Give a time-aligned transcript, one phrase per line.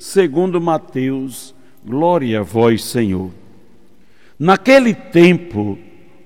[0.00, 1.54] segundo Mateus.
[1.84, 3.30] Glória a vós, Senhor.
[4.38, 5.78] Naquele tempo,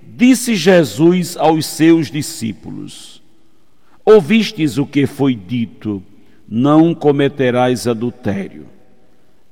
[0.03, 3.21] disse Jesus aos seus discípulos:
[4.05, 6.03] Ouvistes o que foi dito:
[6.49, 8.67] Não cometerás adultério.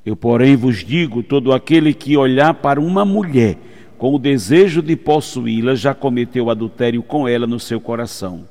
[0.06, 3.58] Eu, porém, vos digo: todo aquele que olhar para uma mulher
[3.98, 8.48] com o desejo de possuí-la, já cometeu adultério com ela no seu coração.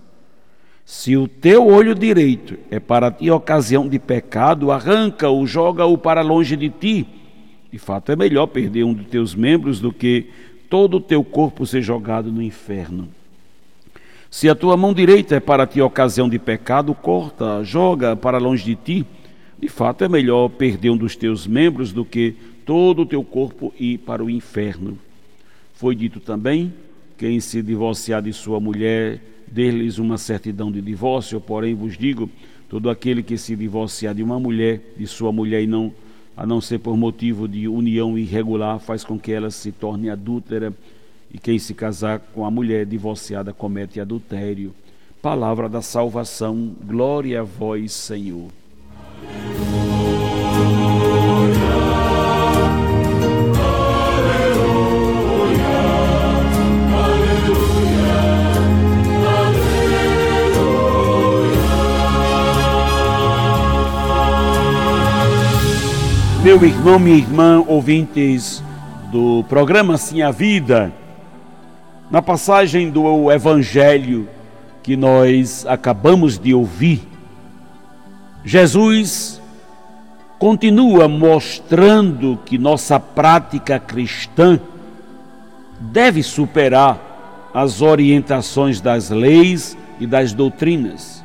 [0.86, 6.56] Se o teu olho direito é para ti ocasião de pecado, arranca-o, joga-o para longe
[6.56, 7.08] de ti.
[7.72, 10.30] De fato, é melhor perder um dos teus membros do que
[10.70, 13.08] todo o teu corpo ser jogado no inferno.
[14.30, 18.64] Se a tua mão direita é para ti ocasião de pecado, corta, joga para longe
[18.64, 19.06] de ti.
[19.60, 22.36] De fato, é melhor perder um dos teus membros do que
[22.66, 24.98] todo o teu corpo ir para o inferno.
[25.74, 26.74] Foi dito também:
[27.18, 29.20] quem se divorciar de sua mulher,
[29.52, 31.40] dê-lhes uma certidão de divórcio.
[31.42, 32.30] Porém, vos digo:
[32.70, 35.94] todo aquele que se divorciar de uma mulher, de sua mulher, e não,
[36.36, 40.74] a não ser por motivo de união irregular, faz com que ela se torne adúltera.
[41.34, 44.74] E quem se casar com a mulher divorciada comete adultério.
[45.22, 48.61] Palavra da salvação, glória a vós, Senhor.
[66.44, 68.64] Meu irmão, minha irmã, ouvintes
[69.12, 70.92] do programa Sim a Vida,
[72.10, 74.28] na passagem do Evangelho
[74.82, 77.08] que nós acabamos de ouvir,
[78.44, 79.40] Jesus
[80.40, 84.60] continua mostrando que nossa prática cristã
[85.80, 91.24] deve superar as orientações das leis e das doutrinas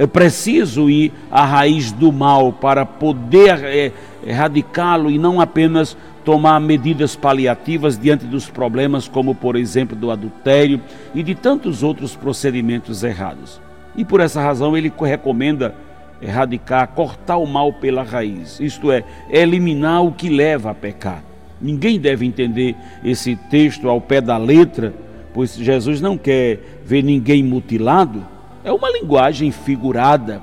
[0.00, 3.92] é preciso ir à raiz do mal para poder é,
[4.26, 5.94] erradicá-lo e não apenas
[6.24, 10.80] tomar medidas paliativas diante dos problemas, como por exemplo do adultério
[11.14, 13.60] e de tantos outros procedimentos errados.
[13.94, 15.74] E por essa razão ele recomenda
[16.22, 21.22] erradicar, cortar o mal pela raiz, isto é, eliminar o que leva a pecar.
[21.60, 22.74] Ninguém deve entender
[23.04, 24.94] esse texto ao pé da letra,
[25.34, 30.42] pois Jesus não quer ver ninguém mutilado é uma linguagem figurada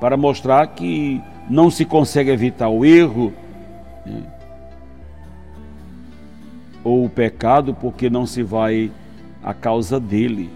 [0.00, 3.32] para mostrar que não se consegue evitar o erro
[4.04, 4.22] né?
[6.82, 8.90] ou o pecado porque não se vai
[9.42, 10.50] à causa dele.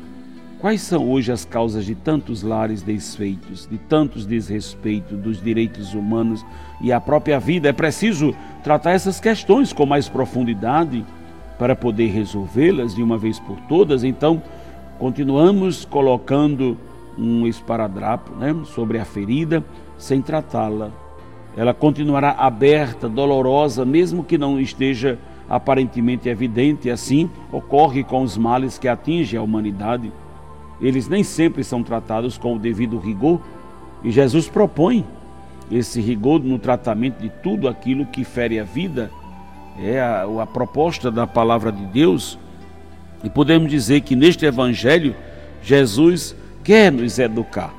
[0.60, 6.44] Quais são hoje as causas de tantos lares desfeitos, de tantos desrespeitos dos direitos humanos
[6.82, 7.68] e a própria vida?
[7.68, 11.04] É preciso tratar essas questões com mais profundidade
[11.58, 14.04] para poder resolvê-las de uma vez por todas.
[14.04, 14.42] Então,
[15.00, 16.76] continuamos colocando
[17.16, 19.64] um esparadrapo né, sobre a ferida
[19.96, 20.90] sem tratá-la.
[21.56, 25.18] Ela continuará aberta, dolorosa, mesmo que não esteja
[25.48, 26.90] aparentemente evidente.
[26.90, 30.12] Assim ocorre com os males que atingem a humanidade.
[30.82, 33.40] Eles nem sempre são tratados com o devido rigor,
[34.04, 35.04] e Jesus propõe
[35.70, 39.10] esse rigor no tratamento de tudo aquilo que fere a vida.
[39.78, 42.38] É a, a proposta da palavra de Deus
[43.22, 45.14] e podemos dizer que neste Evangelho,
[45.62, 47.74] Jesus quer nos educar,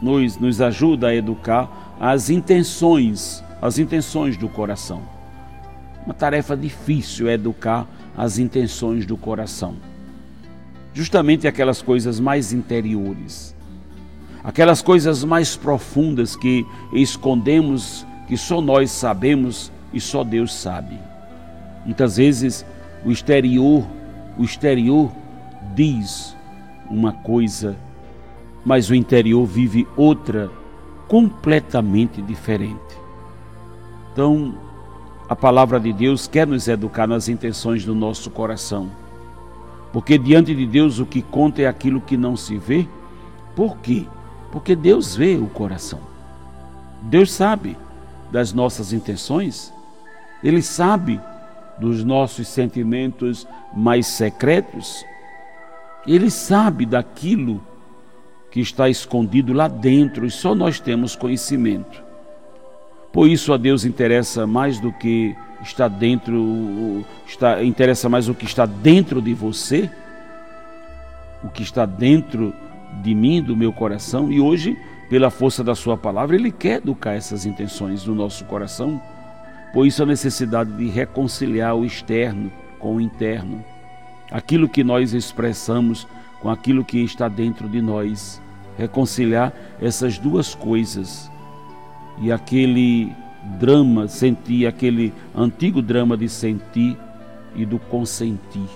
[0.00, 5.02] nos, nos ajuda a educar as intenções, as intenções do coração.
[6.04, 7.86] Uma tarefa difícil é educar
[8.16, 9.76] as intenções do coração.
[10.94, 13.54] Justamente aquelas coisas mais interiores,
[14.42, 20.98] aquelas coisas mais profundas que escondemos, que só nós sabemos e só Deus sabe.
[21.84, 22.64] Muitas vezes
[23.04, 23.86] o exterior,
[24.38, 25.10] o exterior
[25.74, 26.36] diz
[26.90, 27.76] uma coisa,
[28.64, 30.50] mas o interior vive outra
[31.06, 32.98] completamente diferente.
[34.12, 34.54] Então,
[35.28, 38.90] a palavra de Deus quer nos educar nas intenções do nosso coração.
[39.92, 42.86] Porque diante de Deus o que conta é aquilo que não se vê.
[43.54, 44.06] Por quê?
[44.50, 46.00] Porque Deus vê o coração.
[47.02, 47.76] Deus sabe
[48.30, 49.72] das nossas intenções.
[50.42, 51.20] Ele sabe
[51.80, 55.04] dos nossos sentimentos mais secretos.
[56.06, 57.62] Ele sabe daquilo
[58.50, 62.02] que está escondido lá dentro e só nós temos conhecimento.
[63.12, 68.44] Por isso a Deus interessa mais do que está dentro, está, interessa mais o que
[68.44, 69.90] está dentro de você,
[71.42, 72.52] o que está dentro
[73.02, 74.76] de mim, do meu coração, e hoje,
[75.08, 79.00] pela força da Sua palavra, Ele quer educar essas intenções no nosso coração.
[79.72, 83.64] Por isso, a necessidade de reconciliar o externo com o interno,
[84.30, 86.06] aquilo que nós expressamos
[86.40, 88.40] com aquilo que está dentro de nós,
[88.76, 91.30] reconciliar essas duas coisas
[92.20, 93.12] e aquele
[93.58, 96.96] drama, sentir, aquele antigo drama de sentir
[97.54, 98.68] e do consentir.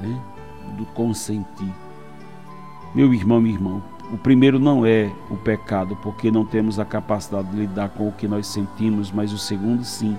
[0.00, 0.20] Né?
[0.76, 1.72] Do consentir.
[2.94, 7.48] Meu irmão e irmão, o primeiro não é o pecado, porque não temos a capacidade
[7.48, 10.16] de lidar com o que nós sentimos, mas o segundo sim,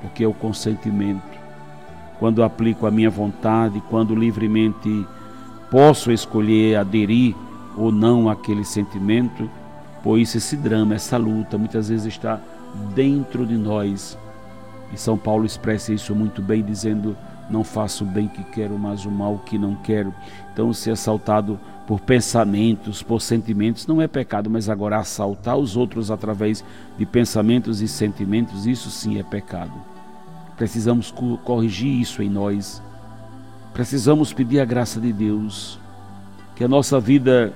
[0.00, 1.36] porque é o consentimento.
[2.18, 5.06] Quando aplico a minha vontade, quando livremente
[5.70, 7.34] posso escolher aderir
[7.76, 9.50] ou não àquele sentimento,
[10.02, 12.40] pois esse drama, essa luta, muitas vezes está
[12.94, 14.16] dentro de nós.
[14.92, 17.14] E São Paulo expressa isso muito bem, dizendo:
[17.50, 20.14] Não faço o bem que quero, mas o mal que não quero.
[20.52, 26.10] Então, ser assaltado por pensamentos, por sentimentos, não é pecado, mas agora assaltar os outros
[26.10, 26.64] através
[26.98, 29.72] de pensamentos e sentimentos, isso sim é pecado.
[30.56, 32.82] Precisamos corrigir isso em nós.
[33.72, 35.78] Precisamos pedir a graça de Deus,
[36.56, 37.52] que a nossa vida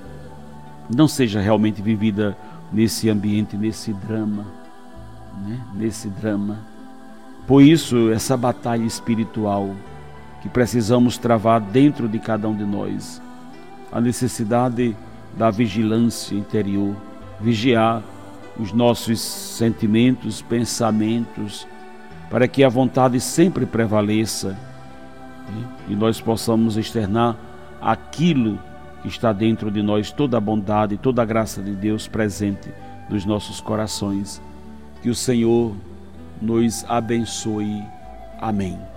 [0.95, 2.37] não seja realmente vivida
[2.73, 4.45] nesse ambiente, nesse drama,
[5.45, 5.59] né?
[5.75, 6.59] nesse drama.
[7.49, 9.75] Por isso, essa batalha espiritual
[10.41, 13.21] que precisamos travar dentro de cada um de nós,
[13.93, 14.97] a necessidade
[15.37, 16.95] da vigilância interior,
[17.41, 18.03] vigiar
[18.59, 21.67] os nossos sentimentos, pensamentos,
[22.29, 24.57] para que a vontade sempre prevaleça
[25.49, 25.69] né?
[25.89, 27.37] e nós possamos externar
[27.81, 28.59] aquilo
[29.03, 32.71] que está dentro de nós toda a bondade, toda a graça de Deus presente
[33.09, 34.41] nos nossos corações.
[35.03, 35.75] Que o Senhor
[36.41, 37.83] nos abençoe.
[38.41, 38.91] Amém.